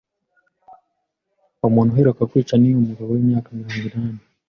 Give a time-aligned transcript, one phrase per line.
[1.69, 4.21] umuntu iheruka kwica ni umugabo w'imyaka mirongo inani